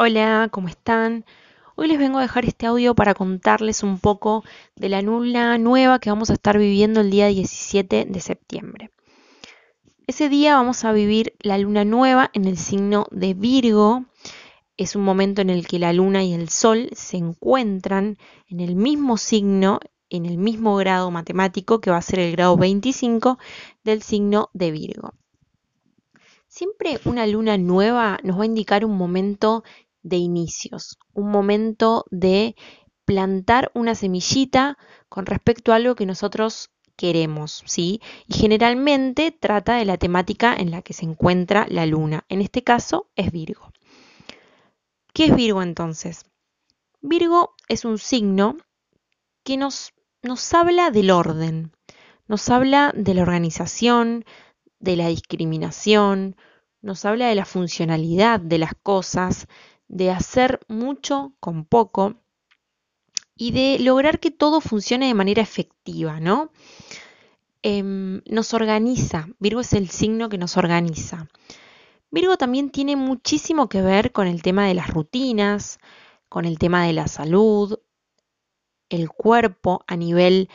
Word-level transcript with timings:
Hola, 0.00 0.48
¿cómo 0.52 0.68
están? 0.68 1.24
Hoy 1.74 1.88
les 1.88 1.98
vengo 1.98 2.18
a 2.18 2.22
dejar 2.22 2.44
este 2.44 2.66
audio 2.66 2.94
para 2.94 3.14
contarles 3.14 3.82
un 3.82 3.98
poco 3.98 4.44
de 4.76 4.88
la 4.88 5.02
luna 5.02 5.58
nueva 5.58 5.98
que 5.98 6.08
vamos 6.08 6.30
a 6.30 6.34
estar 6.34 6.56
viviendo 6.56 7.00
el 7.00 7.10
día 7.10 7.26
17 7.26 8.06
de 8.08 8.20
septiembre. 8.20 8.92
Ese 10.06 10.28
día 10.28 10.54
vamos 10.54 10.84
a 10.84 10.92
vivir 10.92 11.34
la 11.40 11.58
luna 11.58 11.84
nueva 11.84 12.30
en 12.32 12.44
el 12.44 12.58
signo 12.58 13.08
de 13.10 13.34
Virgo. 13.34 14.04
Es 14.76 14.94
un 14.94 15.02
momento 15.02 15.42
en 15.42 15.50
el 15.50 15.66
que 15.66 15.80
la 15.80 15.92
luna 15.92 16.22
y 16.22 16.32
el 16.32 16.48
sol 16.48 16.90
se 16.92 17.16
encuentran 17.16 18.18
en 18.46 18.60
el 18.60 18.76
mismo 18.76 19.16
signo, 19.16 19.80
en 20.10 20.26
el 20.26 20.38
mismo 20.38 20.76
grado 20.76 21.10
matemático 21.10 21.80
que 21.80 21.90
va 21.90 21.96
a 21.96 22.02
ser 22.02 22.20
el 22.20 22.30
grado 22.30 22.56
25 22.56 23.36
del 23.82 24.02
signo 24.02 24.48
de 24.52 24.70
Virgo. 24.70 25.14
Siempre 26.46 26.98
una 27.04 27.26
luna 27.26 27.58
nueva 27.58 28.18
nos 28.22 28.38
va 28.38 28.44
a 28.44 28.46
indicar 28.46 28.84
un 28.84 28.96
momento 28.96 29.64
de 30.08 30.16
inicios, 30.16 30.98
un 31.12 31.30
momento 31.30 32.04
de 32.10 32.54
plantar 33.04 33.70
una 33.74 33.94
semillita 33.94 34.76
con 35.08 35.26
respecto 35.26 35.72
a 35.72 35.76
algo 35.76 35.94
que 35.94 36.06
nosotros 36.06 36.70
queremos, 36.96 37.62
¿sí? 37.64 38.02
Y 38.26 38.34
generalmente 38.34 39.30
trata 39.30 39.76
de 39.76 39.84
la 39.84 39.96
temática 39.96 40.54
en 40.54 40.70
la 40.70 40.82
que 40.82 40.92
se 40.92 41.06
encuentra 41.06 41.66
la 41.70 41.86
luna. 41.86 42.24
En 42.28 42.42
este 42.42 42.62
caso 42.64 43.08
es 43.14 43.30
Virgo. 43.30 43.72
¿Qué 45.14 45.26
es 45.26 45.34
Virgo 45.34 45.62
entonces? 45.62 46.26
Virgo 47.00 47.54
es 47.68 47.84
un 47.84 47.98
signo 47.98 48.56
que 49.44 49.56
nos, 49.56 49.94
nos 50.22 50.52
habla 50.52 50.90
del 50.90 51.10
orden, 51.10 51.72
nos 52.26 52.50
habla 52.50 52.92
de 52.94 53.14
la 53.14 53.22
organización, 53.22 54.24
de 54.80 54.96
la 54.96 55.08
discriminación, 55.08 56.36
nos 56.82 57.04
habla 57.04 57.28
de 57.28 57.34
la 57.34 57.44
funcionalidad 57.44 58.40
de 58.40 58.58
las 58.58 58.72
cosas, 58.82 59.46
de 59.88 60.10
hacer 60.10 60.60
mucho 60.68 61.34
con 61.40 61.64
poco 61.64 62.14
y 63.36 63.52
de 63.52 63.78
lograr 63.78 64.20
que 64.20 64.30
todo 64.30 64.60
funcione 64.60 65.06
de 65.06 65.14
manera 65.14 65.42
efectiva, 65.42 66.20
¿no? 66.20 66.50
Em, 67.62 68.22
nos 68.26 68.54
organiza, 68.54 69.28
Virgo 69.38 69.60
es 69.60 69.72
el 69.72 69.88
signo 69.90 70.28
que 70.28 70.38
nos 70.38 70.56
organiza. 70.56 71.28
Virgo 72.10 72.36
también 72.36 72.70
tiene 72.70 72.96
muchísimo 72.96 73.68
que 73.68 73.82
ver 73.82 74.12
con 74.12 74.26
el 74.26 74.42
tema 74.42 74.66
de 74.66 74.74
las 74.74 74.88
rutinas, 74.88 75.78
con 76.28 76.44
el 76.44 76.58
tema 76.58 76.86
de 76.86 76.92
la 76.92 77.08
salud, 77.08 77.78
el 78.88 79.10
cuerpo 79.10 79.84
a 79.86 79.96
nivel 79.96 80.48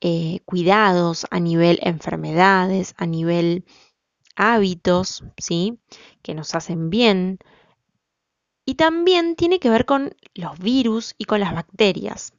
eh, 0.00 0.40
cuidados, 0.44 1.26
a 1.30 1.40
nivel 1.40 1.78
enfermedades, 1.82 2.94
a 2.96 3.06
nivel 3.06 3.64
hábitos, 4.36 5.24
¿sí? 5.38 5.78
Que 6.22 6.34
nos 6.34 6.54
hacen 6.54 6.90
bien, 6.90 7.38
y 8.66 8.74
también 8.74 9.36
tiene 9.36 9.60
que 9.60 9.70
ver 9.70 9.86
con 9.86 10.12
los 10.34 10.58
virus 10.58 11.14
y 11.16 11.24
con 11.24 11.40
las 11.40 11.54
bacterias, 11.54 12.34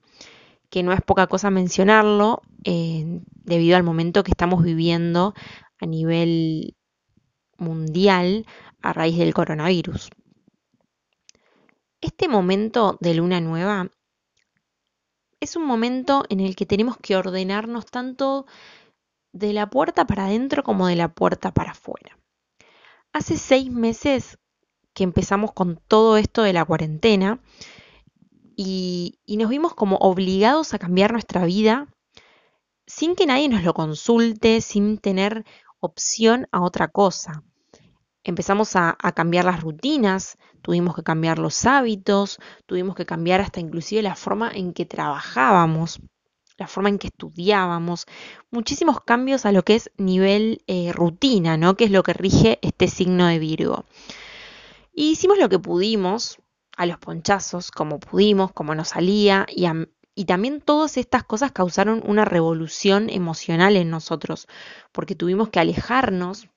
que 0.70 0.84
no 0.84 0.92
es 0.92 1.02
poca 1.02 1.28
cosa 1.28 1.50
mencionarlo 1.50 2.42
eh, 2.66 3.22
debido 3.32 3.78
al 3.78 3.84
momento 3.84 4.24
que 4.24 4.32
estamos 4.32 4.62
viviendo 4.62 5.34
a 5.80 5.86
nivel 5.86 6.76
mundial 7.58 8.46
a 8.82 8.92
raíz 8.92 9.18
del 9.18 9.34
coronavirus. 9.34 10.10
Este 12.02 12.28
momento 12.28 12.98
de 13.00 13.16
luna 13.16 13.40
nueva 13.40 13.90
es 15.40 15.56
un 15.56 15.66
momento 15.66 16.26
en 16.30 16.42
el 16.42 16.56
que 16.56 16.66
tenemos 16.66 16.98
que 16.98 17.16
ordenarnos 17.16 17.86
tanto 17.86 18.46
de 19.32 19.54
la 19.54 19.70
puerta 19.70 20.06
para 20.06 20.26
adentro 20.26 20.62
como 20.62 20.88
de 20.88 20.96
la 20.96 21.14
puerta 21.14 21.54
para 21.54 21.72
afuera. 21.72 22.18
Hace 23.14 23.38
seis 23.38 23.72
meses 23.72 24.38
que 24.98 25.04
empezamos 25.04 25.52
con 25.52 25.80
todo 25.88 26.18
esto 26.18 26.42
de 26.42 26.54
la 26.54 26.66
cuarentena 26.66 27.40
y, 28.56 29.20
nos 29.28 29.48
vimos 29.48 29.76
como 29.76 29.98
obligados 29.98 30.74
a 30.74 30.80
cambiar 30.80 31.12
nuestra 31.12 31.46
vida 31.46 31.88
sin 32.88 33.16
que 33.16 33.28
nadie 33.28 33.48
nos 33.48 33.62
lo 33.62 33.76
consulte, 33.76 34.60
sin 34.60 34.98
tener 34.98 35.46
opción 35.80 36.48
a 36.52 36.64
otra 36.64 36.88
cosa. 36.88 37.44
Empezamos 38.24 38.76
a, 38.76 38.98
a, 39.00 39.12
cambiar 39.12 39.46
las 39.46 39.62
rutinas, 39.62 40.40
tuvimos 40.64 40.96
que 40.96 41.04
cambiar 41.04 41.38
los 41.38 41.68
hábitos, 41.68 42.40
tuvimos 42.66 42.96
que 42.96 43.06
cambiar 43.06 43.40
hasta 43.42 43.60
inclusive 43.60 44.02
la 44.02 44.16
forma 44.16 44.50
en 44.52 44.74
que 44.74 44.88
trabajábamos, 44.88 46.00
la 46.58 46.66
forma 46.66 46.90
en 46.90 46.98
que 46.98 47.10
estudiábamos, 47.10 48.08
muchísimos 48.50 49.02
cambios 49.02 49.46
a 49.46 49.52
lo 49.52 49.62
que 49.62 49.76
es 49.76 49.92
nivel 49.98 50.64
eh, 50.66 50.92
rutina, 50.92 51.56
¿no? 51.56 51.76
Que 51.76 51.84
es 51.84 51.92
lo 51.92 52.02
que 52.02 52.14
rige 52.14 52.58
este 52.64 52.88
signo 52.88 53.28
de 53.28 53.38
Virgo. 53.38 53.86
Y 55.00 55.12
hicimos 55.12 55.38
lo 55.38 55.48
que 55.48 55.60
pudimos, 55.60 56.40
a 56.76 56.88
los 56.88 56.98
ponchazos, 56.98 57.70
como 57.70 58.00
pudimos, 58.00 58.52
como 58.52 58.74
nos 58.74 58.88
salía, 58.90 59.46
y, 59.48 60.26
también 60.26 60.60
todas 60.60 60.98
estas 60.98 61.24
cosas 61.24 61.52
causaron 61.52 62.02
una 62.04 62.26
revolución 62.26 63.12
emocional 63.12 63.76
en 63.76 63.92
nosotros, 63.92 64.48
porque 64.92 65.14
tuvimos 65.14 65.50
que 65.50 65.60
alejarnos 65.60 66.50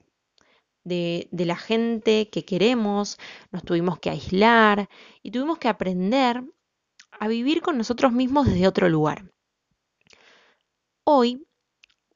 de, 0.84 1.28
la 1.32 1.56
gente 1.56 2.30
que 2.30 2.46
queremos, 2.46 3.18
nos 3.52 3.62
tuvimos 3.62 3.98
que 3.98 4.08
aislar 4.08 4.88
y 5.22 5.32
tuvimos 5.32 5.58
que 5.58 5.68
aprender 5.68 6.42
a 7.18 7.28
vivir 7.28 7.60
con 7.60 7.76
nosotros 7.76 8.10
mismos 8.10 8.46
desde 8.46 8.66
otro 8.66 8.88
lugar. 8.88 9.30
Hoy 11.04 11.46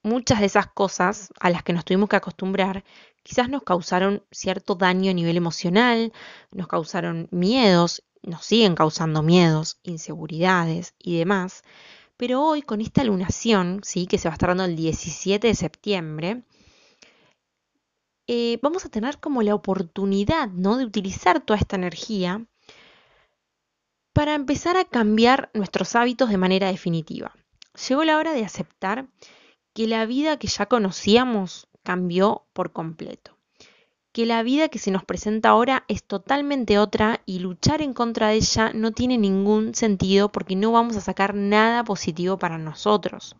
muchas 0.04 0.38
de 0.38 0.46
esas 0.46 0.68
cosas 0.68 1.32
a 1.40 1.50
las 1.50 1.64
que 1.64 1.72
nos 1.72 1.84
tuvimos 1.84 2.08
que 2.08 2.16
acostumbrar 2.16 2.84
quizás 3.24 3.48
nos 3.48 3.62
causaron 3.62 4.22
cierto 4.30 4.76
daño 4.76 5.10
a 5.10 5.14
nivel 5.14 5.36
emocional, 5.36 6.12
nos 6.52 6.68
causaron 6.68 7.26
miedos, 7.32 8.04
nos 8.22 8.44
siguen 8.44 8.74
causando 8.74 9.22
miedos, 9.22 9.78
inseguridades 9.82 10.94
y 10.98 11.18
demás. 11.18 11.64
Pero 12.16 12.42
hoy 12.42 12.62
con 12.62 12.80
esta 12.80 13.02
lunación, 13.02 13.80
¿sí? 13.82 14.06
que 14.06 14.18
se 14.18 14.28
va 14.28 14.34
a 14.34 14.36
estar 14.36 14.50
dando 14.50 14.64
el 14.64 14.76
17 14.76 15.48
de 15.48 15.54
septiembre, 15.54 16.42
eh, 18.26 18.58
vamos 18.62 18.84
a 18.84 18.88
tener 18.90 19.18
como 19.18 19.42
la 19.42 19.54
oportunidad 19.54 20.48
¿no? 20.48 20.76
de 20.76 20.84
utilizar 20.84 21.40
toda 21.40 21.58
esta 21.58 21.76
energía 21.76 22.46
para 24.12 24.34
empezar 24.34 24.76
a 24.76 24.84
cambiar 24.84 25.50
nuestros 25.54 25.96
hábitos 25.96 26.30
de 26.30 26.38
manera 26.38 26.68
definitiva. 26.68 27.34
Llegó 27.88 28.04
la 28.04 28.18
hora 28.18 28.32
de 28.32 28.44
aceptar 28.44 29.08
que 29.74 29.86
la 29.86 30.06
vida 30.06 30.38
que 30.38 30.46
ya 30.46 30.66
conocíamos 30.66 31.68
cambió 31.82 32.46
por 32.52 32.72
completo, 32.72 33.36
que 34.12 34.24
la 34.24 34.42
vida 34.44 34.68
que 34.68 34.78
se 34.78 34.92
nos 34.92 35.04
presenta 35.04 35.50
ahora 35.50 35.84
es 35.88 36.04
totalmente 36.04 36.78
otra 36.78 37.20
y 37.26 37.40
luchar 37.40 37.82
en 37.82 37.92
contra 37.92 38.28
de 38.28 38.36
ella 38.36 38.70
no 38.72 38.92
tiene 38.92 39.18
ningún 39.18 39.74
sentido 39.74 40.30
porque 40.30 40.54
no 40.54 40.70
vamos 40.70 40.96
a 40.96 41.00
sacar 41.00 41.34
nada 41.34 41.82
positivo 41.84 42.38
para 42.38 42.56
nosotros. 42.56 43.36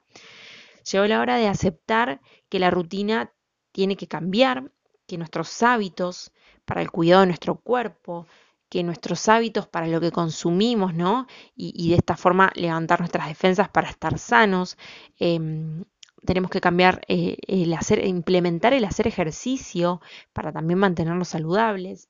Llegó 0.90 1.06
la 1.06 1.20
hora 1.20 1.36
de 1.36 1.46
aceptar 1.48 2.20
que 2.48 2.58
la 2.58 2.70
rutina 2.70 3.32
tiene 3.72 3.96
que 3.96 4.08
cambiar, 4.08 4.72
que 5.06 5.16
nuestros 5.16 5.62
hábitos 5.62 6.32
para 6.64 6.82
el 6.82 6.90
cuidado 6.90 7.20
de 7.20 7.28
nuestro 7.28 7.54
cuerpo, 7.54 8.26
que 8.68 8.82
nuestros 8.82 9.28
hábitos 9.28 9.68
para 9.68 9.86
lo 9.86 10.00
que 10.00 10.10
consumimos, 10.10 10.94
¿no? 10.94 11.28
Y, 11.54 11.90
de 11.90 11.94
esta 11.94 12.16
forma 12.16 12.50
levantar 12.56 12.98
nuestras 12.98 13.28
defensas 13.28 13.68
para 13.68 13.88
estar 13.88 14.18
sanos, 14.18 14.76
em, 15.18 15.84
tenemos 16.24 16.50
que 16.50 16.60
cambiar 16.60 17.02
eh, 17.08 17.36
el 17.46 17.72
hacer, 17.74 18.04
implementar 18.06 18.72
el 18.72 18.84
hacer 18.84 19.06
ejercicio 19.06 20.00
para 20.32 20.52
también 20.52 20.78
mantenernos 20.78 21.28
saludables. 21.28 22.08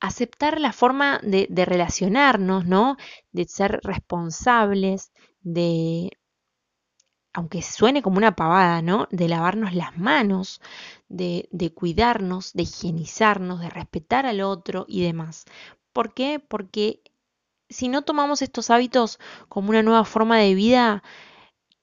Aceptar 0.00 0.60
la 0.60 0.72
forma 0.72 1.20
de, 1.22 1.46
relacionarnos, 1.66 2.64
¿no? 2.64 2.96
De 3.32 3.44
ser 3.44 3.80
responsables, 3.82 5.12
de, 5.42 6.10
aunque 7.34 7.60
suene 7.60 8.00
como 8.00 8.16
una 8.16 8.34
pavada, 8.34 8.80
¿no? 8.80 9.08
De 9.10 9.28
lavarnos 9.28 9.74
las 9.74 9.98
manos, 9.98 10.62
de, 11.08 11.48
de, 11.52 11.74
cuidarnos, 11.74 12.54
de 12.54 12.62
higienizarnos, 12.62 13.60
de 13.60 13.68
respetar 13.68 14.24
al 14.24 14.40
otro 14.40 14.86
y 14.88 15.02
demás. 15.02 15.44
¿Por 15.92 16.14
qué? 16.14 16.40
Porque 16.40 17.02
si 17.68 17.88
no 17.88 18.02
tomamos 18.02 18.42
estos 18.42 18.70
hábitos 18.70 19.18
como 19.48 19.70
una 19.70 19.82
nueva 19.82 20.04
forma 20.04 20.38
de 20.38 20.54
vida, 20.54 21.02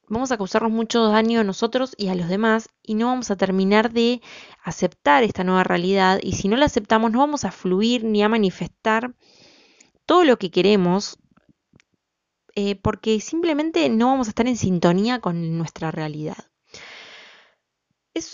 vamos 0.09 0.31
a 0.31 0.37
causarnos 0.37 0.71
mucho 0.71 1.09
daño 1.09 1.41
a 1.41 1.43
nosotros 1.43 1.93
y 1.97 2.07
a 2.07 2.15
los 2.15 2.29
demás 2.29 2.69
y 2.81 2.95
no 2.95 3.07
vamos 3.07 3.31
a 3.31 3.35
terminar 3.35 3.91
de 3.91 4.21
aceptar 4.63 5.23
esta 5.23 5.43
nueva 5.43 5.63
realidad 5.63 6.19
y 6.21 6.33
si 6.33 6.47
no 6.47 6.55
la 6.55 6.65
aceptamos 6.65 7.11
no 7.11 7.19
vamos 7.19 7.43
a 7.45 7.51
fluir 7.51 8.03
ni 8.03 8.23
a 8.23 8.29
manifestar 8.29 9.13
todo 10.05 10.23
lo 10.23 10.37
que 10.37 10.51
queremos 10.51 11.17
eh, 12.55 12.75
porque 12.75 13.19
simplemente 13.19 13.87
no 13.89 14.07
vamos 14.07 14.27
a 14.27 14.31
estar 14.31 14.47
en 14.47 14.57
sintonía 14.57 15.19
con 15.19 15.57
nuestra 15.57 15.91
realidad. 15.91 16.37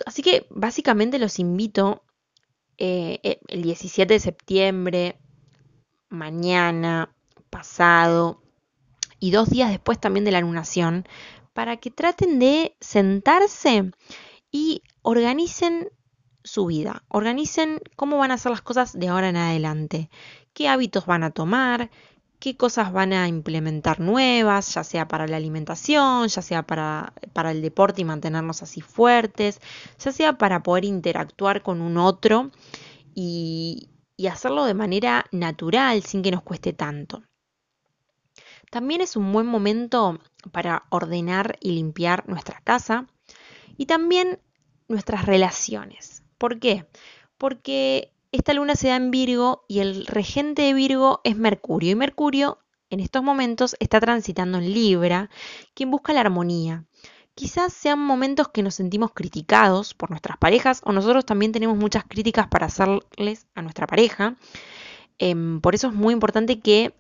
así 0.05 0.21
que 0.21 0.47
básicamente 0.49 1.19
los 1.19 1.39
invito 1.39 2.05
eh, 2.77 3.19
eh, 3.23 3.39
el 3.49 3.63
17 3.63 4.13
de 4.13 4.19
septiembre, 4.19 5.19
mañana, 6.09 7.13
pasado 7.49 8.41
y 9.19 9.31
dos 9.31 9.49
días 9.49 9.69
después 9.69 9.99
también 9.99 10.23
de 10.23 10.31
la 10.31 10.41
lunación, 10.41 11.05
para 11.53 11.77
que 11.77 11.91
traten 11.91 12.39
de 12.39 12.75
sentarse 12.79 13.91
y 14.51 14.83
organicen 15.01 15.89
su 16.43 16.65
vida, 16.65 17.03
organicen 17.07 17.79
cómo 17.95 18.17
van 18.17 18.31
a 18.31 18.35
hacer 18.35 18.51
las 18.51 18.61
cosas 18.61 18.97
de 18.97 19.07
ahora 19.07 19.29
en 19.29 19.37
adelante, 19.37 20.09
qué 20.53 20.67
hábitos 20.67 21.05
van 21.05 21.23
a 21.23 21.31
tomar, 21.31 21.89
qué 22.39 22.57
cosas 22.57 22.91
van 22.91 23.13
a 23.13 23.29
implementar 23.29 24.01
nuevas, 24.01 24.73
ya 24.73 24.83
sea 24.83 25.07
para 25.07 25.27
la 25.27 25.37
alimentación, 25.37 26.27
ya 26.27 26.41
sea 26.41 26.63
para, 26.63 27.13
para 27.31 27.51
el 27.51 27.61
deporte 27.61 28.01
y 28.01 28.05
mantenernos 28.05 28.61
así 28.61 28.81
fuertes, 28.81 29.61
ya 29.97 30.11
sea 30.11 30.37
para 30.37 30.61
poder 30.61 30.83
interactuar 30.83 31.61
con 31.61 31.81
un 31.81 31.97
otro 31.97 32.51
y, 33.15 33.89
y 34.17 34.27
hacerlo 34.27 34.65
de 34.65 34.73
manera 34.73 35.25
natural 35.31 36.03
sin 36.03 36.21
que 36.21 36.31
nos 36.31 36.43
cueste 36.43 36.73
tanto. 36.73 37.23
También 38.73 39.01
es 39.01 39.15
un 39.15 39.31
buen 39.31 39.45
momento 39.45 40.19
para 40.51 40.87
ordenar 40.89 41.59
y 41.61 41.73
limpiar 41.73 42.27
nuestra 42.27 42.59
casa 42.63 43.05
y 43.77 43.85
también 43.85 44.39
nuestras 44.87 45.27
relaciones. 45.27 46.23
¿Por 46.39 46.59
qué? 46.59 46.87
Porque 47.37 48.11
esta 48.31 48.51
luna 48.51 48.75
se 48.75 48.87
da 48.87 48.95
en 48.95 49.11
Virgo 49.11 49.63
y 49.67 49.77
el 49.77 50.07
regente 50.07 50.63
de 50.63 50.73
Virgo 50.73 51.21
es 51.23 51.37
Mercurio. 51.37 51.91
Y 51.91 51.95
Mercurio 51.95 52.57
en 52.89 52.99
estos 52.99 53.21
momentos 53.21 53.75
está 53.79 53.99
transitando 53.99 54.57
en 54.57 54.73
Libra, 54.73 55.29
quien 55.75 55.91
busca 55.91 56.11
la 56.11 56.21
armonía. 56.21 56.83
Quizás 57.35 57.73
sean 57.73 57.99
momentos 57.99 58.47
que 58.47 58.63
nos 58.63 58.73
sentimos 58.73 59.11
criticados 59.13 59.93
por 59.93 60.09
nuestras 60.09 60.39
parejas 60.39 60.81
o 60.83 60.93
nosotros 60.93 61.27
también 61.27 61.51
tenemos 61.51 61.77
muchas 61.77 62.05
críticas 62.05 62.47
para 62.47 62.65
hacerles 62.65 63.45
a 63.53 63.61
nuestra 63.61 63.85
pareja. 63.85 64.35
Em, 65.19 65.61
por 65.61 65.75
eso 65.75 65.89
es 65.89 65.93
muy 65.93 66.11
importante 66.11 66.59
que 66.59 66.95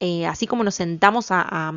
eh, 0.00 0.26
así 0.26 0.46
como 0.46 0.64
nos 0.64 0.74
sentamos 0.74 1.28
a, 1.30 1.72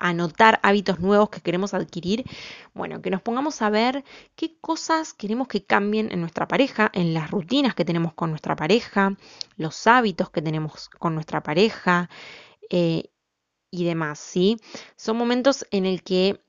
anotar 0.00 0.60
hábitos 0.62 1.00
nuevos 1.00 1.28
que 1.28 1.40
queremos 1.40 1.74
adquirir, 1.74 2.24
bueno, 2.72 3.02
que 3.02 3.10
nos 3.10 3.20
pongamos 3.20 3.60
a 3.60 3.68
ver 3.68 4.04
qué 4.34 4.56
cosas 4.60 5.12
queremos 5.12 5.48
que 5.48 5.64
cambien 5.64 6.10
en 6.10 6.20
nuestra 6.20 6.48
pareja, 6.48 6.90
en 6.94 7.12
las 7.12 7.30
rutinas 7.30 7.74
que 7.74 7.84
tenemos 7.84 8.14
con 8.14 8.30
nuestra 8.30 8.56
pareja, 8.56 9.16
los 9.56 9.86
hábitos 9.86 10.30
que 10.30 10.40
tenemos 10.40 10.88
con 10.88 11.14
nuestra 11.14 11.42
pareja 11.42 12.08
eh, 12.70 13.10
y 13.70 13.84
demás, 13.84 14.18
¿sí? 14.18 14.56
Son 14.96 15.18
momentos 15.18 15.66
en 15.70 15.84
el 15.84 16.02
que 16.02 16.40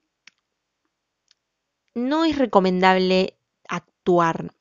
no 1.96 2.26
es 2.26 2.38
recomendable 2.38 3.38
actuar, 3.68 4.54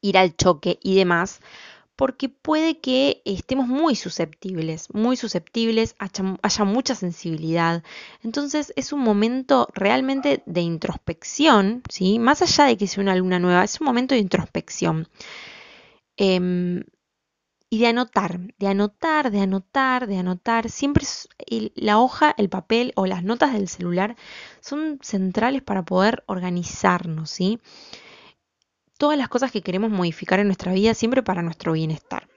ir 0.00 0.18
al 0.18 0.36
choque 0.36 0.78
y 0.82 0.96
demás, 0.96 1.40
porque 2.00 2.30
puede 2.30 2.78
que 2.78 3.20
estemos 3.26 3.68
muy 3.68 3.94
susceptibles, 3.94 4.88
muy 4.94 5.18
susceptibles, 5.18 5.96
haya, 5.98 6.64
mucha 6.64 6.94
sensibilidad. 6.94 7.82
Entonces 8.22 8.72
es 8.74 8.94
un 8.94 9.00
momento 9.00 9.68
realmente 9.74 10.42
de 10.46 10.62
introspección, 10.62 11.82
¿sí? 11.90 12.18
Más 12.18 12.40
allá 12.40 12.64
de 12.64 12.78
que 12.78 12.86
sea 12.86 13.02
una 13.02 13.16
luna 13.16 13.38
nueva, 13.38 13.64
es 13.64 13.78
un 13.82 13.84
momento 13.84 14.14
de 14.14 14.22
introspección. 14.22 15.08
Em, 16.16 16.84
y 17.68 17.80
de 17.80 17.86
anotar, 17.88 18.40
de 18.58 18.66
anotar, 18.66 19.30
de 19.30 19.40
anotar, 19.40 20.06
de 20.06 20.16
anotar. 20.16 20.70
Siempre 20.70 21.04
la 21.74 21.98
hoja, 21.98 22.34
el 22.38 22.48
papel 22.48 22.92
o 22.96 23.04
las 23.04 23.24
notas 23.24 23.52
del 23.52 23.68
celular 23.68 24.16
son 24.62 24.98
centrales 25.02 25.60
para 25.60 25.84
poder 25.84 26.24
organizarnos, 26.26 27.28
¿sí? 27.28 27.60
Todas 29.00 29.16
las 29.16 29.30
cosas 29.30 29.50
que 29.50 29.62
queremos 29.62 29.90
modificar 29.90 30.40
en 30.40 30.46
nuestra 30.46 30.74
vida 30.74 30.92
siempre 30.92 31.22
para 31.22 31.40
nuestro 31.40 31.72
bienestar. 31.72 32.28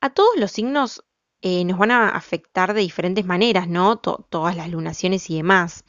A 0.00 0.10
todos 0.10 0.36
los 0.36 0.50
signos 0.50 1.04
eh, 1.40 1.64
nos 1.64 1.78
van 1.78 1.92
a 1.92 2.08
afectar 2.08 2.74
de 2.74 2.80
diferentes 2.80 3.24
maneras, 3.24 3.68
¿no? 3.68 3.96
todas 3.96 4.56
las 4.56 4.68
lunaciones 4.68 5.30
y 5.30 5.36
demás. 5.36 5.84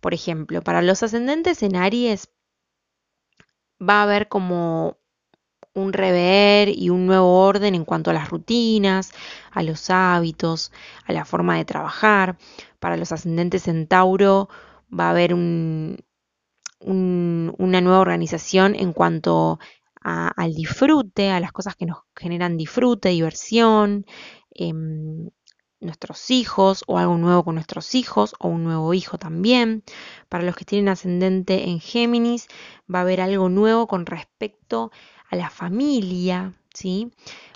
Por 0.00 0.14
ejemplo, 0.14 0.62
para 0.62 0.82
los 0.82 1.02
ascendentes 1.02 1.64
en 1.64 1.74
Aries 1.74 2.28
va 3.82 4.00
a 4.00 4.02
haber 4.04 4.28
como 4.28 4.98
un 5.74 5.92
rever 5.92 6.68
y 6.68 6.90
un 6.90 7.06
nuevo 7.06 7.40
orden 7.44 7.74
en 7.74 7.84
cuanto 7.84 8.10
a 8.10 8.14
las 8.14 8.30
rutinas, 8.30 9.10
a 9.50 9.64
los 9.64 9.90
hábitos, 9.90 10.70
a 11.06 11.12
la 11.12 11.24
forma 11.24 11.56
de 11.56 11.64
trabajar. 11.64 12.38
Para 12.78 12.96
los 12.96 13.10
ascendentes 13.10 13.66
en 13.66 13.88
Tauro 13.88 14.48
va 14.96 15.08
a 15.08 15.10
haber 15.10 15.34
un, 15.34 16.05
una 16.86 17.80
nueva 17.80 18.00
organización 18.00 18.74
en 18.74 18.92
cuanto 18.92 19.58
al 20.00 20.54
disfrute, 20.54 21.30
a 21.30 21.40
las 21.40 21.52
cosas 21.52 21.74
que 21.74 21.86
nos 21.86 21.98
generan 22.14 22.56
disfrute, 22.56 23.08
diversión, 23.08 24.06
em, 24.54 25.30
nuestros 25.80 26.30
hijos 26.30 26.84
o 26.86 26.98
algo 26.98 27.18
nuevo 27.18 27.44
con 27.44 27.56
nuestros 27.56 27.94
hijos 27.94 28.34
o 28.38 28.48
un 28.48 28.64
nuevo 28.64 28.94
hijo 28.94 29.18
también. 29.18 29.82
Para 30.28 30.44
los 30.44 30.56
que 30.56 30.64
tienen 30.64 30.88
ascendente 30.88 31.68
en 31.68 31.80
Géminis 31.80 32.46
va 32.92 33.00
a 33.00 33.02
haber 33.02 33.20
algo 33.20 33.48
nuevo 33.48 33.86
con 33.86 34.06
respecto 34.06 34.92
a 35.28 35.36
la 35.36 35.50
familia, 35.50 36.54
¿sí? 36.72 37.10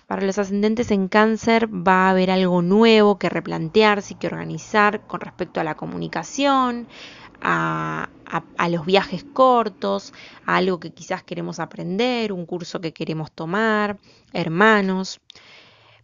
Para 0.06 0.26
los 0.26 0.38
ascendentes 0.38 0.90
en 0.90 1.06
cáncer 1.06 1.68
va 1.68 2.08
a 2.08 2.10
haber 2.10 2.32
algo 2.32 2.62
nuevo 2.62 3.18
que 3.18 3.28
replantearse 3.28 4.14
y 4.14 4.16
que 4.16 4.26
organizar 4.26 5.06
con 5.06 5.20
respecto 5.20 5.60
a 5.60 5.64
la 5.64 5.76
comunicación, 5.76 6.88
a, 7.40 8.08
los 8.68 8.86
viajes 8.86 9.24
cortos, 9.24 10.12
a 10.46 10.56
algo 10.56 10.80
que 10.80 10.92
quizás 10.92 11.22
queremos 11.22 11.58
aprender, 11.60 12.32
un 12.32 12.46
curso 12.46 12.80
que 12.80 12.92
queremos 12.92 13.32
tomar, 13.32 13.98
hermanos. 14.32 15.20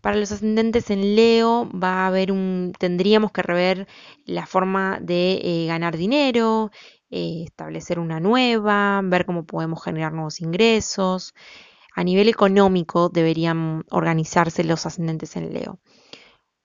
Para 0.00 0.16
los 0.16 0.30
ascendentes 0.30 0.90
en 0.90 1.16
Leo 1.16 1.68
va 1.70 2.04
a 2.04 2.06
haber 2.08 2.30
un, 2.30 2.72
tendríamos 2.78 3.32
que 3.32 3.42
rever 3.42 3.88
la 4.24 4.46
forma 4.46 4.98
de 5.00 5.40
eh, 5.42 5.66
ganar 5.66 5.96
dinero, 5.96 6.70
eh, 7.10 7.42
establecer 7.44 7.98
una 7.98 8.20
nueva, 8.20 9.00
ver 9.04 9.26
cómo 9.26 9.44
podemos 9.44 9.82
generar 9.82 10.12
nuevos 10.12 10.40
ingresos. 10.40 11.34
A 11.94 12.04
nivel 12.04 12.28
económico 12.28 13.08
deberían 13.08 13.84
organizarse 13.90 14.64
los 14.64 14.86
ascendentes 14.86 15.34
en 15.36 15.52
Leo. 15.52 15.80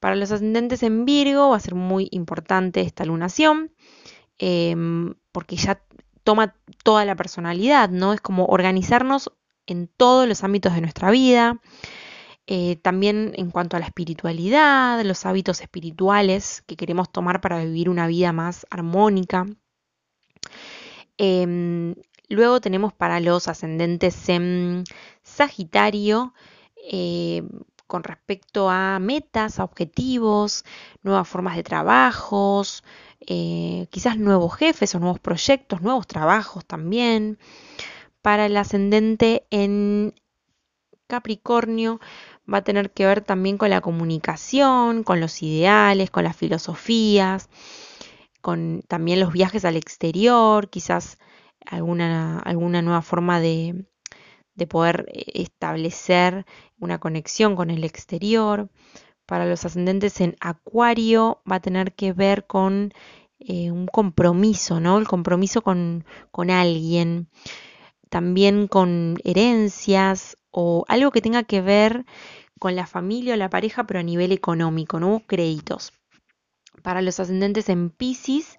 Para 0.02 0.16
los 0.16 0.32
ascendentes 0.32 0.84
en 0.84 1.06
Virgo 1.06 1.50
va 1.52 1.58
a 1.58 1.60
ser 1.60 1.76
muy 1.76 2.10
importante 2.12 2.82
esta 2.82 3.06
lunación. 3.06 3.72
Em, 4.44 5.14
porque 5.32 5.56
ya 5.56 5.84
toma 6.24 6.56
toda 6.84 7.06
la 7.06 7.16
personalidad, 7.16 7.90
¿no? 7.90 8.12
Es 8.12 8.22
como 8.22 8.48
organizarnos 8.48 9.32
en 9.68 9.88
todos 9.88 10.28
los 10.28 10.44
ámbitos 10.44 10.74
de 10.74 10.82
nuestra 10.82 11.12
vida. 11.12 11.62
Eh, 12.48 12.78
también 12.78 13.34
en 13.36 13.52
cuanto 13.52 13.78
a 13.78 13.80
la 13.80 13.86
espiritualidad, 13.86 15.04
los 15.04 15.28
hábitos 15.28 15.62
espirituales 15.62 16.64
que 16.66 16.76
queremos 16.76 17.12
tomar 17.12 17.40
para 17.40 17.64
vivir 17.64 17.88
una 17.88 18.08
vida 18.08 18.34
más 18.34 18.66
armónica. 18.72 19.46
Em, 21.18 21.94
luego 22.28 22.60
tenemos 22.62 22.94
para 22.94 23.20
los 23.20 23.48
ascendentes 23.48 24.28
en 24.28 24.86
Sagitario, 25.22 26.34
eh, 26.92 27.44
con 27.92 28.06
respecto 28.06 28.70
a 28.70 29.00
metas, 29.00 29.60
a 29.60 29.66
objetivos, 29.66 30.64
nuevas 31.04 31.28
formas 31.28 31.58
de 31.58 31.64
trabajos, 31.64 32.86
eh, 33.20 33.88
quizás 33.90 34.18
nuevos 34.18 34.56
jefes 34.56 34.96
o 34.96 35.00
nuevos 35.00 35.20
proyectos, 35.20 35.82
nuevos 35.82 36.08
trabajos 36.08 36.66
también. 36.66 37.38
Para 38.22 38.46
el 38.46 38.56
ascendente 38.56 39.46
en 39.50 40.14
Capricornio 41.08 42.00
va 42.52 42.60
a 42.60 42.64
tener 42.64 42.92
que 42.92 43.06
ver 43.06 43.20
también 43.20 43.58
con 43.58 43.70
la 43.70 43.82
comunicación, 43.82 45.04
con 45.04 45.20
los 45.20 45.44
ideales, 45.44 46.10
con 46.12 46.24
las 46.24 46.38
filosofías, 46.38 47.50
con 48.40 48.84
también 48.88 49.20
los 49.20 49.34
viajes 49.34 49.66
al 49.66 49.76
exterior, 49.76 50.70
quizás 50.70 51.18
alguna, 51.66 52.40
alguna 52.40 52.82
nueva 52.82 53.02
forma 53.02 53.42
de, 53.42 53.84
de 54.56 54.68
poder 54.68 55.06
eh, 55.14 55.24
establecer 55.36 56.46
una 56.80 57.00
conexión 57.00 57.56
con 57.56 57.70
el 57.70 57.84
exterior 57.84 58.70
para 59.26 59.46
los 59.46 59.64
ascendentes 59.64 60.20
en 60.20 60.36
Acuario 60.42 61.42
va 61.50 61.56
a 61.56 61.62
tener 61.62 61.94
que 61.94 62.12
ver 62.12 62.46
con 62.48 62.94
eh, 63.40 63.72
un 63.72 63.88
compromiso, 63.88 64.80
¿no? 64.80 64.98
El 64.98 65.08
compromiso 65.08 65.62
con, 65.62 66.06
con 66.32 66.52
alguien, 66.52 67.30
también 68.10 68.68
con 68.68 69.18
herencias 69.24 70.38
o 70.52 70.84
algo 70.90 71.12
que 71.12 71.22
tenga 71.22 71.44
que 71.44 71.62
ver 71.62 72.06
con 72.60 72.76
la 72.76 72.86
familia 72.86 73.36
o 73.36 73.38
la 73.38 73.50
pareja, 73.50 73.86
pero 73.88 74.02
a 74.02 74.04
nivel 74.04 74.32
económico, 74.34 75.00
¿no? 75.00 75.24
Créditos. 75.26 75.94
Para 76.84 77.02
los 77.02 77.20
ascendentes 77.20 77.70
en 77.70 77.90
Pisces 77.90 78.58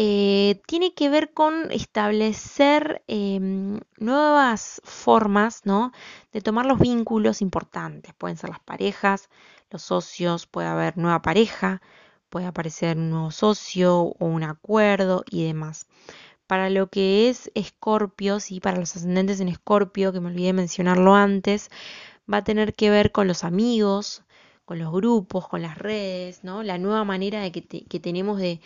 eh, 0.00 0.62
tiene 0.68 0.94
que 0.94 1.08
ver 1.08 1.32
con 1.32 1.72
establecer 1.72 3.02
em, 3.08 3.80
nuevas 3.98 4.80
formas 4.84 5.62
¿no? 5.64 5.90
de 6.32 6.40
tomar 6.40 6.66
los 6.66 6.78
vínculos 6.78 7.42
importantes. 7.42 8.14
Pueden 8.14 8.36
ser 8.36 8.50
las 8.50 8.60
parejas, 8.60 9.28
los 9.70 9.82
socios, 9.82 10.46
puede 10.46 10.68
haber 10.68 10.96
nueva 10.96 11.20
pareja, 11.20 11.82
puede 12.28 12.46
aparecer 12.46 12.96
un 12.96 13.10
nuevo 13.10 13.32
socio 13.32 14.14
o 14.20 14.26
un 14.26 14.44
acuerdo 14.44 15.24
y 15.28 15.44
demás. 15.44 15.88
Para 16.46 16.70
lo 16.70 16.86
que 16.86 17.28
es 17.28 17.50
Escorpio, 17.56 18.38
sí, 18.38 18.60
para 18.60 18.78
los 18.78 18.94
ascendentes 18.94 19.40
en 19.40 19.48
Escorpio, 19.48 20.12
que 20.12 20.20
me 20.20 20.28
olvidé 20.28 20.52
mencionarlo 20.52 21.16
antes, 21.16 21.70
va 22.32 22.36
a 22.38 22.44
tener 22.44 22.72
que 22.72 22.90
ver 22.90 23.10
con 23.10 23.26
los 23.26 23.42
amigos, 23.42 24.22
con 24.64 24.78
los 24.78 24.92
grupos, 24.92 25.48
con 25.48 25.60
las 25.60 25.76
redes, 25.76 26.44
¿no? 26.44 26.62
La 26.62 26.78
nueva 26.78 27.02
manera 27.02 27.40
de 27.40 27.50
que 27.50 28.00
tenemos 28.00 28.38
de, 28.38 28.60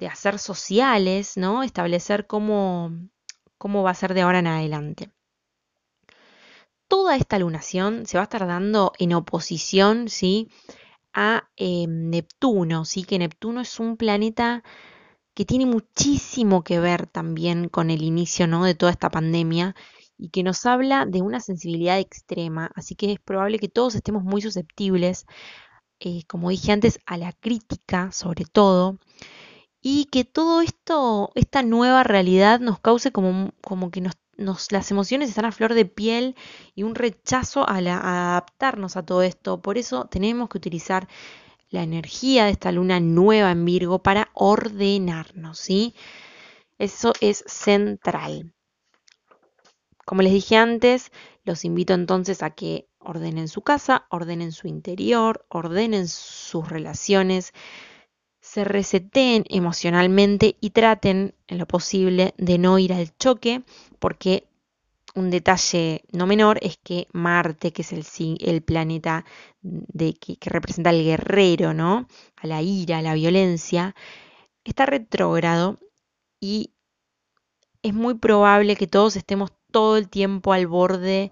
de 0.00 0.08
hacer 0.08 0.38
sociales, 0.38 1.36
¿no? 1.36 1.62
Establecer 1.62 2.26
cómo, 2.26 2.90
cómo 3.58 3.82
va 3.82 3.90
a 3.90 3.94
ser 3.94 4.14
de 4.14 4.22
ahora 4.22 4.38
en 4.38 4.46
adelante. 4.46 5.10
Toda 6.88 7.16
esta 7.16 7.38
lunación 7.38 8.06
se 8.06 8.16
va 8.16 8.22
a 8.22 8.24
estar 8.24 8.46
dando 8.46 8.92
en 8.98 9.12
oposición, 9.12 10.08
¿sí? 10.08 10.48
A 11.12 11.50
eh, 11.56 11.86
Neptuno, 11.86 12.84
¿sí? 12.84 13.04
Que 13.04 13.18
Neptuno 13.18 13.60
es 13.60 13.78
un 13.78 13.96
planeta 13.98 14.64
que 15.34 15.44
tiene 15.44 15.66
muchísimo 15.66 16.64
que 16.64 16.80
ver 16.80 17.06
también 17.06 17.68
con 17.68 17.90
el 17.90 18.02
inicio, 18.02 18.46
¿no? 18.46 18.64
De 18.64 18.74
toda 18.74 18.92
esta 18.92 19.10
pandemia 19.10 19.76
y 20.16 20.30
que 20.30 20.42
nos 20.42 20.64
habla 20.66 21.04
de 21.06 21.20
una 21.22 21.40
sensibilidad 21.40 21.98
extrema, 21.98 22.70
así 22.74 22.94
que 22.94 23.12
es 23.12 23.20
probable 23.20 23.58
que 23.58 23.68
todos 23.68 23.94
estemos 23.94 24.22
muy 24.24 24.42
susceptibles, 24.42 25.26
eh, 26.00 26.22
como 26.26 26.50
dije 26.50 26.72
antes, 26.72 26.98
a 27.06 27.16
la 27.18 27.32
crítica 27.32 28.12
sobre 28.12 28.44
todo, 28.46 28.98
y 29.82 30.06
que 30.06 30.24
todo 30.24 30.60
esto, 30.60 31.30
esta 31.34 31.62
nueva 31.62 32.04
realidad 32.04 32.60
nos 32.60 32.78
cause 32.80 33.12
como, 33.12 33.52
que 33.90 34.02
las 34.70 34.90
emociones 34.90 35.28
están 35.28 35.46
a 35.46 35.52
flor 35.52 35.74
de 35.74 35.86
piel 35.86 36.36
y 36.74 36.82
un 36.82 36.94
rechazo 36.94 37.68
a, 37.68 37.78
a 37.78 38.30
adaptarnos 38.30 38.96
a 38.96 39.04
todo 39.04 39.22
esto. 39.22 39.62
Por 39.62 39.78
eso 39.78 40.06
tenemos 40.06 40.48
que 40.48 40.58
utilizar 40.58 41.08
la 41.70 41.82
energía 41.82 42.44
de 42.44 42.50
esta 42.50 42.72
luna 42.72 43.00
nueva 43.00 43.52
en 43.52 43.64
Virgo 43.64 44.02
para 44.02 44.30
ordenarnos, 44.34 45.58
¿sí? 45.58 45.94
Eso 46.78 47.12
es 47.20 47.44
central. 47.46 48.52
Como 50.04 50.22
les 50.22 50.32
dije 50.32 50.56
antes, 50.56 51.12
los 51.44 51.64
invito 51.64 51.94
entonces 51.94 52.42
a 52.42 52.50
que 52.50 52.88
ordenen 52.98 53.48
su 53.48 53.62
casa, 53.62 54.06
ordenen 54.10 54.52
su 54.52 54.66
interior, 54.66 55.46
ordenen 55.48 56.08
sus 56.08 56.68
relaciones, 56.68 57.52
se 58.50 58.64
reseteen 58.64 59.44
emocionalmente 59.48 60.56
y 60.60 60.70
traten 60.70 61.36
en 61.46 61.58
lo 61.58 61.66
posible 61.66 62.34
de 62.36 62.58
no 62.58 62.80
ir 62.80 62.92
al 62.92 63.16
choque, 63.16 63.62
porque 64.00 64.48
un 65.14 65.30
detalle 65.30 66.02
no 66.10 66.26
menor 66.26 66.58
es 66.60 66.76
que 66.76 67.06
Marte, 67.12 67.72
que 67.72 67.82
es 67.82 67.92
el, 67.92 68.04
el 68.40 68.62
planeta 68.62 69.24
de, 69.62 70.14
que, 70.14 70.34
que, 70.34 70.50
representa 70.50 70.90
al 70.90 71.04
guerrero, 71.04 71.74
¿no? 71.74 72.08
A 72.34 72.48
la 72.48 72.60
ira, 72.60 72.98
a 72.98 73.02
la 73.02 73.14
violencia, 73.14 73.94
está 74.64 74.84
retrógrado 74.84 75.78
y 76.40 76.72
es 77.84 77.94
muy 77.94 78.14
probable 78.14 78.74
que 78.74 78.88
todos 78.88 79.14
estemos 79.14 79.52
todo 79.70 79.96
el 79.96 80.08
tiempo 80.08 80.52
al 80.52 80.66
borde 80.66 81.30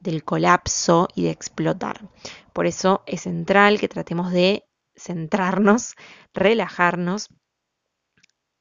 del 0.00 0.24
colapso 0.24 1.06
y 1.14 1.22
de 1.22 1.30
explotar. 1.30 2.08
Por 2.52 2.66
eso 2.66 3.04
es 3.06 3.20
central 3.20 3.78
que 3.78 3.86
tratemos 3.86 4.32
de 4.32 4.65
centrarnos, 4.96 5.94
relajarnos 6.34 7.28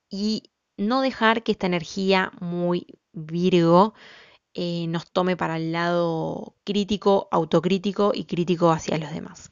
y 0.10 0.52
no 0.78 1.02
dejar 1.02 1.44
que 1.44 1.54
esta 1.54 1.68
energía 1.68 2.32
muy 2.40 3.00
Virgo 3.14 3.94
eh, 4.54 4.88
nos 4.88 5.12
tome 5.12 5.38
para 5.38 5.58
el 5.58 5.72
lado 5.72 6.56
crítico, 6.64 7.28
autocrítico 7.32 8.12
y 8.14 8.26
crítico 8.26 8.72
hacia 8.72 8.98
los 8.98 9.12
demás. 9.12 9.52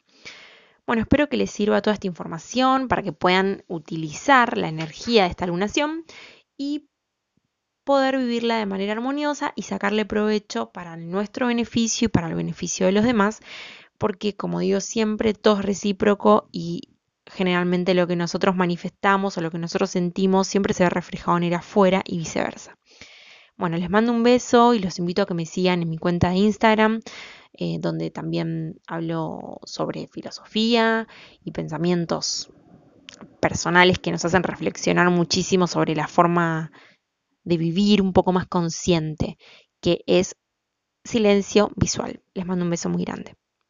Bueno, 0.86 1.02
espero 1.02 1.30
que 1.30 1.38
les 1.38 1.50
sirva 1.50 1.82
toda 1.82 1.94
esta 1.94 2.08
información 2.08 2.90
para 2.90 3.04
que 3.04 3.14
puedan 3.14 3.64
utilizar 3.68 4.58
la 4.58 4.68
energía 4.68 5.24
de 5.24 5.30
esta 5.30 5.48
lunación 5.48 6.04
y 6.58 6.90
poder 7.84 8.18
vivirla 8.18 8.58
de 8.58 8.66
manera 8.66 8.94
armoniosa 8.94 9.54
y 9.56 9.64
sacarle 9.64 10.06
provecho 10.06 10.72
para 10.72 10.98
nuestro 10.98 11.48
beneficio 11.48 12.06
y 12.06 12.10
para 12.10 12.28
el 12.28 12.36
beneficio 12.36 12.86
de 12.86 12.92
los 12.92 13.04
demás, 13.04 13.42
porque 13.98 14.36
como 14.36 14.60
digo 14.60 14.80
siempre, 14.82 15.34
todo 15.34 15.60
es 15.60 15.66
recíproco 15.66 16.50
y 16.52 16.94
generalmente 17.26 17.94
lo 17.94 18.08
que 18.08 18.16
nosotros 18.16 18.56
manifestamos 18.56 19.38
o 19.38 19.42
lo 19.42 19.52
que 19.52 19.60
nosotros 19.60 19.90
sentimos 19.92 20.48
siempre 20.48 20.74
se 20.74 20.84
ve 20.84 20.90
reflejado 20.90 21.38
en 21.38 21.44
el 21.44 21.54
afuera 21.54 22.04
y 22.06 22.18
viceversa. 22.18 22.78
Bueno, 23.56 23.78
les 23.78 23.90
mando 23.90 24.12
un 24.12 24.24
beso 24.24 24.74
y 24.74 24.80
los 24.80 25.00
invito 25.00 25.22
a 25.22 25.26
que 25.26 25.34
me 25.34 25.46
sigan 25.46 25.82
en 25.82 25.90
mi 25.90 25.98
cuenta 25.98 26.30
de 26.30 26.38
Instagram, 26.38 27.02
eh, 27.54 27.78
donde 27.80 28.10
también 28.10 28.82
hablo 28.88 29.60
sobre 29.64 30.08
filosofía 30.08 31.08
y 31.44 31.52
pensamientos 31.52 32.52
personales 33.40 34.00
que 34.00 34.12
nos 34.12 34.26
hacen 34.26 34.44
reflexionar 34.44 35.10
muchísimo 35.12 35.68
sobre 35.68 35.96
la 35.96 36.08
forma 36.08 36.72
de 37.44 37.58
vivir 37.58 38.02
un 38.02 38.12
poco 38.12 38.32
más 38.32 38.48
consciente, 38.48 39.38
que 39.82 40.04
es 40.08 40.36
silencio 41.04 41.72
visual. 41.76 42.24
Les 42.34 42.46
mando 42.46 42.66
un 42.66 42.72
beso 42.72 42.90
muy 42.90 43.04
grande. 43.04 43.36